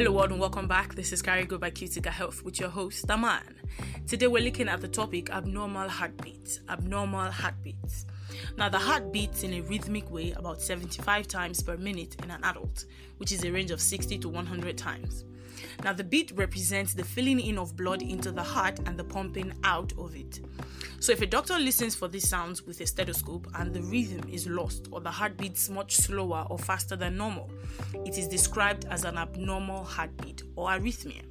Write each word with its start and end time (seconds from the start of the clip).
Hello, 0.00 0.12
world, 0.12 0.30
and 0.30 0.40
welcome 0.40 0.66
back. 0.66 0.94
This 0.94 1.12
is 1.12 1.20
Carry 1.20 1.44
Go 1.44 1.58
by 1.58 1.70
Cutica 1.70 2.08
Health 2.08 2.42
with 2.42 2.58
your 2.58 2.70
host, 2.70 3.10
Aman. 3.10 3.54
Today, 4.06 4.28
we're 4.28 4.42
looking 4.42 4.66
at 4.66 4.80
the 4.80 4.88
topic 4.88 5.28
abnormal 5.28 5.90
heartbeats. 5.90 6.60
Abnormal 6.70 7.30
heartbeats. 7.30 8.06
Now, 8.56 8.70
the 8.70 8.78
heart 8.78 9.12
beats 9.12 9.42
in 9.42 9.52
a 9.52 9.60
rhythmic 9.60 10.10
way 10.10 10.30
about 10.30 10.62
75 10.62 11.28
times 11.28 11.62
per 11.62 11.76
minute 11.76 12.16
in 12.22 12.30
an 12.30 12.42
adult, 12.44 12.86
which 13.18 13.30
is 13.30 13.44
a 13.44 13.52
range 13.52 13.72
of 13.72 13.78
60 13.78 14.16
to 14.20 14.28
100 14.30 14.78
times. 14.78 15.26
Now, 15.84 15.92
the 15.92 16.04
beat 16.04 16.32
represents 16.34 16.94
the 16.94 17.04
filling 17.04 17.40
in 17.40 17.58
of 17.58 17.76
blood 17.76 18.00
into 18.00 18.32
the 18.32 18.42
heart 18.42 18.78
and 18.86 18.98
the 18.98 19.04
pumping 19.04 19.52
out 19.64 19.92
of 19.98 20.14
it. 20.16 20.40
So, 21.00 21.12
if 21.12 21.22
a 21.22 21.26
doctor 21.26 21.58
listens 21.58 21.94
for 21.94 22.08
these 22.08 22.28
sounds 22.28 22.62
with 22.62 22.80
a 22.80 22.86
stethoscope 22.86 23.48
and 23.54 23.72
the 23.72 23.82
rhythm 23.82 24.28
is 24.28 24.46
lost 24.46 24.88
or 24.90 25.00
the 25.00 25.10
heart 25.10 25.36
beats 25.36 25.70
much 25.70 25.96
slower 25.96 26.46
or 26.50 26.58
faster 26.58 26.96
than 26.96 27.16
normal, 27.16 27.50
it 28.04 28.18
is 28.18 28.28
described 28.28 28.84
as 28.90 29.04
an 29.04 29.16
abnormal 29.16 29.84
heartbeat 29.90 30.42
or 30.56 30.68
arrhythmia. 30.68 31.22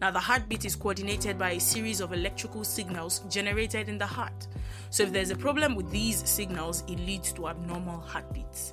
Now, 0.00 0.10
the 0.10 0.18
heartbeat 0.18 0.64
is 0.64 0.74
coordinated 0.74 1.38
by 1.38 1.52
a 1.52 1.60
series 1.60 2.00
of 2.00 2.12
electrical 2.12 2.64
signals 2.64 3.20
generated 3.30 3.88
in 3.88 3.98
the 3.98 4.06
heart. 4.06 4.48
So, 4.90 5.04
if 5.04 5.12
there's 5.12 5.30
a 5.30 5.36
problem 5.36 5.76
with 5.76 5.90
these 5.90 6.28
signals, 6.28 6.82
it 6.88 6.98
leads 6.98 7.32
to 7.34 7.48
abnormal 7.48 8.00
heartbeats. 8.00 8.72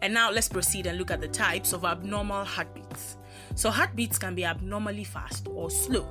And 0.00 0.12
now 0.12 0.32
let's 0.32 0.48
proceed 0.48 0.86
and 0.86 0.98
look 0.98 1.12
at 1.12 1.20
the 1.20 1.28
types 1.28 1.72
of 1.72 1.84
abnormal 1.84 2.44
heartbeats. 2.44 3.18
So, 3.54 3.70
heartbeats 3.70 4.18
can 4.18 4.34
be 4.34 4.44
abnormally 4.44 5.04
fast 5.04 5.46
or 5.48 5.70
slow. 5.70 6.06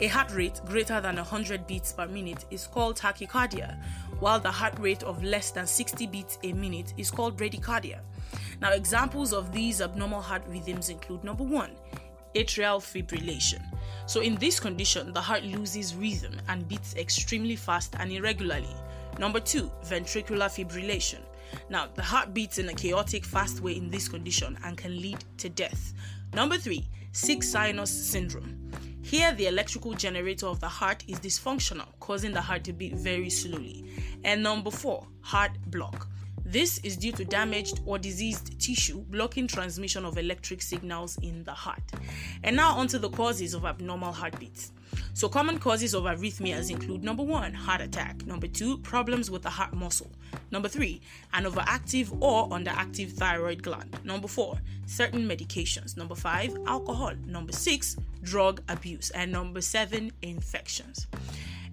A 0.00 0.08
heart 0.08 0.32
rate 0.34 0.60
greater 0.66 1.00
than 1.00 1.16
100 1.16 1.68
beats 1.68 1.92
per 1.92 2.08
minute 2.08 2.46
is 2.50 2.66
called 2.66 2.96
tachycardia, 2.96 3.80
while 4.18 4.40
the 4.40 4.50
heart 4.50 4.76
rate 4.80 5.04
of 5.04 5.22
less 5.22 5.52
than 5.52 5.68
60 5.68 6.08
beats 6.08 6.36
a 6.42 6.52
minute 6.52 6.92
is 6.96 7.12
called 7.12 7.38
bradycardia. 7.38 8.00
Now, 8.60 8.72
examples 8.72 9.32
of 9.32 9.52
these 9.52 9.80
abnormal 9.80 10.20
heart 10.20 10.42
rhythms 10.48 10.88
include 10.88 11.22
number 11.22 11.44
one, 11.44 11.70
atrial 12.34 12.80
fibrillation. 12.80 13.62
So, 14.06 14.20
in 14.20 14.34
this 14.34 14.58
condition, 14.58 15.12
the 15.12 15.20
heart 15.20 15.44
loses 15.44 15.94
rhythm 15.94 16.40
and 16.48 16.66
beats 16.66 16.96
extremely 16.96 17.54
fast 17.54 17.94
and 18.00 18.10
irregularly. 18.10 18.74
Number 19.20 19.38
two, 19.38 19.70
ventricular 19.84 20.50
fibrillation. 20.50 21.20
Now, 21.68 21.86
the 21.94 22.02
heart 22.02 22.34
beats 22.34 22.58
in 22.58 22.68
a 22.68 22.74
chaotic, 22.74 23.24
fast 23.24 23.60
way 23.60 23.76
in 23.76 23.90
this 23.90 24.08
condition 24.08 24.58
and 24.64 24.76
can 24.76 25.00
lead 25.00 25.24
to 25.38 25.48
death. 25.48 25.94
Number 26.32 26.58
three, 26.58 26.88
sick 27.12 27.44
sinus 27.44 27.90
syndrome. 27.90 28.72
Here, 29.14 29.32
the 29.32 29.46
electrical 29.46 29.94
generator 29.94 30.48
of 30.48 30.58
the 30.58 30.66
heart 30.66 31.04
is 31.06 31.20
dysfunctional, 31.20 31.86
causing 32.00 32.32
the 32.32 32.40
heart 32.40 32.64
to 32.64 32.72
beat 32.72 32.94
very 32.94 33.30
slowly. 33.30 33.84
And 34.24 34.42
number 34.42 34.72
four, 34.72 35.06
heart 35.20 35.52
block. 35.68 36.08
This 36.54 36.78
is 36.84 36.96
due 36.96 37.10
to 37.10 37.24
damaged 37.24 37.80
or 37.84 37.98
diseased 37.98 38.60
tissue 38.60 39.00
blocking 39.10 39.48
transmission 39.48 40.04
of 40.04 40.16
electric 40.16 40.62
signals 40.62 41.18
in 41.20 41.42
the 41.42 41.50
heart. 41.50 41.82
And 42.44 42.54
now, 42.54 42.76
onto 42.76 42.96
the 42.96 43.10
causes 43.10 43.54
of 43.54 43.64
abnormal 43.64 44.12
heartbeats. 44.12 44.70
So, 45.14 45.28
common 45.28 45.58
causes 45.58 45.94
of 45.94 46.04
arrhythmias 46.04 46.70
include 46.70 47.02
number 47.02 47.24
one, 47.24 47.52
heart 47.54 47.80
attack, 47.80 48.24
number 48.24 48.46
two, 48.46 48.78
problems 48.78 49.32
with 49.32 49.42
the 49.42 49.50
heart 49.50 49.72
muscle, 49.72 50.12
number 50.52 50.68
three, 50.68 51.00
an 51.32 51.42
overactive 51.42 52.16
or 52.22 52.48
underactive 52.50 53.10
thyroid 53.10 53.60
gland, 53.60 53.98
number 54.04 54.28
four, 54.28 54.56
certain 54.86 55.28
medications, 55.28 55.96
number 55.96 56.14
five, 56.14 56.56
alcohol, 56.68 57.14
number 57.26 57.52
six, 57.52 57.96
drug 58.22 58.62
abuse, 58.68 59.10
and 59.10 59.32
number 59.32 59.60
seven, 59.60 60.12
infections. 60.22 61.08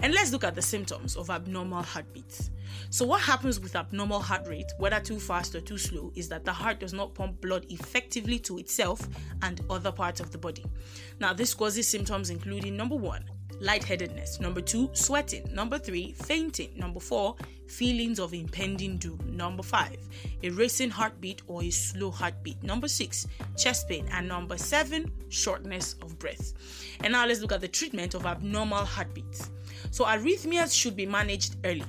And 0.02 0.14
let's 0.14 0.32
look 0.32 0.44
at 0.44 0.56
the 0.56 0.62
symptoms 0.62 1.16
of 1.16 1.30
abnormal 1.30 1.84
heartbeats. 1.84 2.50
So, 2.90 3.06
what 3.06 3.22
happens 3.22 3.60
with 3.60 3.76
abnormal 3.76 4.20
heart 4.20 4.48
rate, 4.48 4.72
whether 4.80 5.00
too 5.00 5.20
fast 5.20 5.54
or 5.54 5.62
too 5.62 5.78
slow, 5.78 6.12
is 6.16 6.28
that 6.30 6.44
the 6.44 6.52
heart 6.52 6.80
does 6.80 6.94
not 6.94 7.14
pump 7.14 7.40
blood 7.40 7.66
effectively 7.70 8.40
to 8.40 8.58
itself 8.58 9.08
and 9.44 9.62
other 9.70 9.92
parts 9.92 10.20
of 10.20 10.32
the 10.32 10.38
body. 10.38 10.66
Now, 11.20 11.34
this 11.34 11.54
causes 11.54 11.88
symptoms 11.88 12.30
including 12.30 12.76
number 12.76 12.96
one, 12.96 13.30
lightheadedness, 13.62 14.40
number 14.40 14.60
two, 14.60 14.90
sweating, 14.94 15.48
number 15.54 15.78
three, 15.78 16.14
fainting, 16.14 16.72
number 16.76 17.00
four, 17.00 17.36
feelings 17.68 18.20
of 18.20 18.34
impending 18.34 18.98
doom, 18.98 19.20
number 19.26 19.64
five, 19.64 19.98
a 20.44 20.50
racing 20.50 20.90
heartbeat 20.90 21.42
or 21.48 21.64
a 21.64 21.70
slow 21.70 22.12
heartbeat, 22.12 22.62
number 22.64 22.88
six, 22.88 23.28
chest 23.58 23.88
pain, 23.88 24.06
and 24.12 24.28
number 24.28 24.58
seven, 24.58 25.10
shortness 25.30 25.96
of 26.02 26.18
breath. 26.20 26.54
And 27.04 27.14
now 27.14 27.26
let's 27.26 27.40
look 27.40 27.52
at 27.52 27.62
the 27.62 27.68
treatment 27.68 28.16
of 28.16 28.26
abnormal 28.26 28.84
heartbeats. 28.84 29.52
So, 29.92 30.06
arrhythmias 30.06 30.76
should 30.76 30.96
be 30.96 31.06
managed 31.06 31.56
early. 31.64 31.86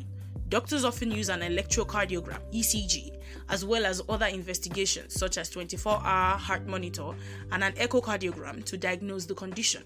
Doctors 0.49 0.84
often 0.84 1.10
use 1.10 1.31
an 1.31 1.41
electrocardiogram, 1.41 2.39
ECG, 2.53 3.16
as 3.49 3.65
well 3.65 3.87
as 3.87 4.03
other 4.09 4.27
investigations 4.27 5.15
such 5.19 5.39
as 5.39 5.49
24 5.49 5.93
hour 6.04 6.37
heart 6.37 6.66
monitor 6.66 7.12
and 7.50 7.65
an 7.65 7.72
echocardiogram 7.72 8.62
to 8.65 8.77
diagnose 8.77 9.25
the 9.25 9.34
condition. 9.34 9.83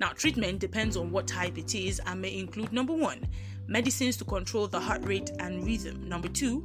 Now, 0.00 0.08
treatment 0.08 0.58
depends 0.58 0.96
on 0.96 1.10
what 1.10 1.26
type 1.26 1.58
it 1.58 1.74
is 1.74 2.00
and 2.06 2.20
may 2.20 2.36
include 2.38 2.72
number 2.72 2.92
one, 2.92 3.26
medicines 3.66 4.16
to 4.18 4.24
control 4.24 4.66
the 4.66 4.80
heart 4.80 5.04
rate 5.04 5.30
and 5.38 5.64
rhythm. 5.64 6.08
Number 6.08 6.28
two, 6.28 6.60